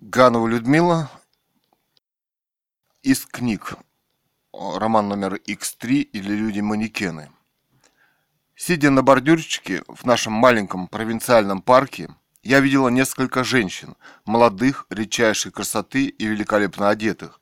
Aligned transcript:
Ганова 0.00 0.46
Людмила 0.46 1.10
из 3.02 3.26
книг. 3.26 3.74
Роман 4.52 5.08
номер 5.08 5.40
X3 5.44 6.02
или 6.02 6.34
Люди-манекены. 6.34 7.32
Сидя 8.54 8.90
на 8.90 9.02
бордюрчике 9.02 9.82
в 9.88 10.04
нашем 10.04 10.34
маленьком 10.34 10.86
провинциальном 10.86 11.60
парке, 11.62 12.14
я 12.44 12.60
видела 12.60 12.90
несколько 12.90 13.42
женщин, 13.42 13.96
молодых, 14.24 14.86
редчайшей 14.88 15.50
красоты 15.50 16.04
и 16.04 16.26
великолепно 16.26 16.90
одетых, 16.90 17.40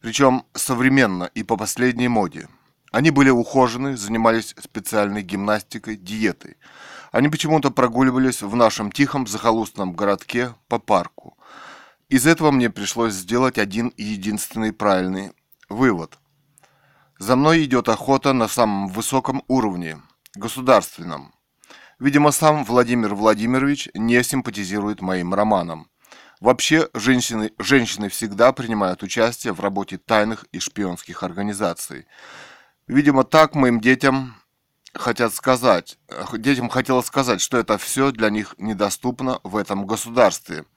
причем 0.00 0.46
современно 0.54 1.24
и 1.24 1.42
по 1.42 1.58
последней 1.58 2.08
моде. 2.08 2.48
Они 2.92 3.10
были 3.10 3.28
ухожены, 3.28 3.98
занимались 3.98 4.54
специальной 4.58 5.20
гимнастикой, 5.20 5.96
диетой. 5.96 6.56
Они 7.12 7.28
почему-то 7.28 7.70
прогуливались 7.70 8.40
в 8.40 8.56
нашем 8.56 8.90
тихом 8.90 9.26
захолустном 9.26 9.92
городке 9.92 10.54
по 10.66 10.78
парку. 10.78 11.19
Из 12.10 12.26
этого 12.26 12.50
мне 12.50 12.70
пришлось 12.70 13.12
сделать 13.12 13.56
один 13.56 13.94
единственный 13.96 14.72
правильный 14.72 15.30
вывод. 15.68 16.18
За 17.20 17.36
мной 17.36 17.62
идет 17.64 17.88
охота 17.88 18.32
на 18.32 18.48
самом 18.48 18.88
высоком 18.88 19.44
уровне, 19.46 20.02
государственном. 20.34 21.32
Видимо, 22.00 22.32
сам 22.32 22.64
Владимир 22.64 23.14
Владимирович 23.14 23.88
не 23.94 24.24
симпатизирует 24.24 25.00
моим 25.00 25.34
романам. 25.34 25.88
Вообще, 26.40 26.88
женщины, 26.94 27.52
женщины 27.58 28.08
всегда 28.08 28.52
принимают 28.52 29.04
участие 29.04 29.52
в 29.52 29.60
работе 29.60 29.96
тайных 29.96 30.46
и 30.50 30.58
шпионских 30.58 31.22
организаций. 31.22 32.06
Видимо, 32.88 33.22
так 33.22 33.54
моим 33.54 33.80
детям 33.80 34.34
хотят 34.94 35.32
сказать, 35.32 35.96
детям 36.32 36.70
хотелось 36.70 37.06
сказать, 37.06 37.40
что 37.40 37.56
это 37.56 37.78
все 37.78 38.10
для 38.10 38.30
них 38.30 38.56
недоступно 38.58 39.38
в 39.44 39.56
этом 39.56 39.86
государстве– 39.86 40.64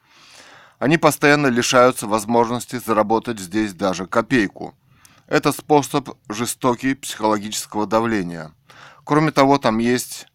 они 0.83 0.97
постоянно 0.97 1.47
лишаются 1.47 2.07
возможности 2.07 2.75
заработать 2.75 3.39
здесь 3.39 3.73
даже 3.73 4.05
копейку. 4.05 4.75
Это 5.27 5.53
способ 5.53 6.09
жестокий 6.27 6.93
психологического 6.93 7.87
давления. 7.87 8.51
Кроме 9.05 9.31
того, 9.31 9.59
там 9.59 9.77
есть 9.77 10.27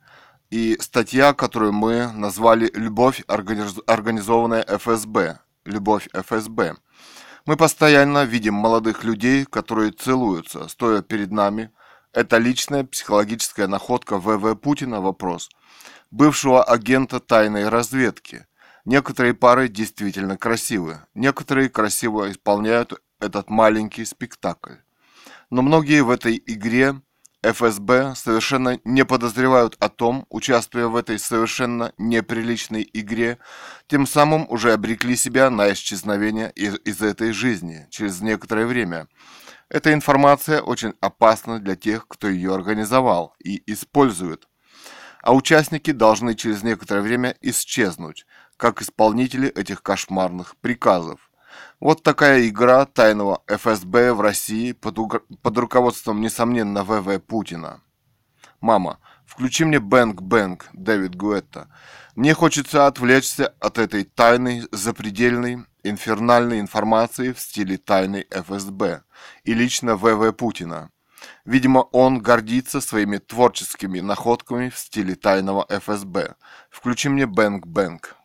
и 0.48 0.78
статья, 0.80 1.34
которую 1.34 1.74
мы 1.74 2.10
назвали 2.12 2.70
«Любовь, 2.74 3.22
организованная 3.26 4.64
ФСБ». 4.66 5.38
«Любовь 5.66 6.08
ФСБ». 6.14 6.76
Мы 7.44 7.56
постоянно 7.58 8.24
видим 8.24 8.54
молодых 8.54 9.04
людей, 9.04 9.44
которые 9.44 9.92
целуются, 9.92 10.66
стоя 10.68 11.02
перед 11.02 11.30
нами. 11.30 11.72
Это 12.14 12.38
личная 12.38 12.84
психологическая 12.84 13.66
находка 13.66 14.16
ВВ 14.16 14.54
Путина 14.54 15.02
вопрос, 15.02 15.50
бывшего 16.10 16.64
агента 16.64 17.20
тайной 17.20 17.68
разведки. 17.68 18.47
Некоторые 18.88 19.34
пары 19.34 19.68
действительно 19.68 20.38
красивы, 20.38 21.00
некоторые 21.12 21.68
красиво 21.68 22.30
исполняют 22.30 22.94
этот 23.20 23.50
маленький 23.50 24.06
спектакль. 24.06 24.76
Но 25.50 25.60
многие 25.60 26.02
в 26.02 26.08
этой 26.08 26.42
игре 26.46 26.98
ФСБ 27.42 28.14
совершенно 28.16 28.80
не 28.84 29.04
подозревают 29.04 29.76
о 29.78 29.90
том, 29.90 30.24
участвуя 30.30 30.86
в 30.86 30.96
этой 30.96 31.18
совершенно 31.18 31.92
неприличной 31.98 32.88
игре, 32.94 33.36
тем 33.88 34.06
самым 34.06 34.46
уже 34.48 34.72
обрекли 34.72 35.16
себя 35.16 35.50
на 35.50 35.70
исчезновение 35.70 36.50
из, 36.52 36.78
из 36.86 37.02
этой 37.02 37.32
жизни 37.32 37.86
через 37.90 38.22
некоторое 38.22 38.64
время. 38.64 39.06
Эта 39.68 39.92
информация 39.92 40.62
очень 40.62 40.94
опасна 41.02 41.58
для 41.58 41.76
тех, 41.76 42.08
кто 42.08 42.26
ее 42.26 42.54
организовал 42.54 43.34
и 43.38 43.62
использует. 43.70 44.48
А 45.20 45.34
участники 45.34 45.90
должны 45.90 46.34
через 46.34 46.62
некоторое 46.62 47.02
время 47.02 47.36
исчезнуть, 47.42 48.24
как 48.58 48.82
исполнители 48.82 49.48
этих 49.48 49.82
кошмарных 49.82 50.56
приказов. 50.56 51.30
Вот 51.80 52.02
такая 52.02 52.46
игра 52.46 52.84
тайного 52.84 53.42
ФСБ 53.46 54.12
в 54.12 54.20
России 54.20 54.72
под, 54.72 54.98
под 55.40 55.58
руководством, 55.58 56.20
несомненно, 56.20 56.84
ВВ 56.84 57.20
Путина. 57.20 57.80
Мама, 58.60 58.98
включи 59.24 59.64
мне 59.64 59.78
Бэнк 59.78 60.20
Бэнк, 60.20 60.66
Дэвид 60.72 61.14
Гуэтта. 61.14 61.68
Мне 62.16 62.34
хочется 62.34 62.88
отвлечься 62.88 63.54
от 63.60 63.78
этой 63.78 64.02
тайной, 64.04 64.66
запредельной, 64.72 65.64
инфернальной 65.84 66.58
информации 66.58 67.32
в 67.32 67.38
стиле 67.40 67.78
тайной 67.78 68.26
ФСБ 68.30 69.04
и 69.44 69.54
лично 69.54 69.96
ВВ 69.96 70.32
Путина. 70.32 70.90
Видимо, 71.44 71.78
он 71.92 72.18
гордится 72.18 72.80
своими 72.80 73.18
творческими 73.18 74.00
находками 74.00 74.68
в 74.68 74.78
стиле 74.78 75.14
тайного 75.14 75.64
ФСБ. 75.68 76.34
Включи 76.70 77.08
мне 77.08 77.26
Бэнк 77.26 77.66
Бэнк. 77.66 78.16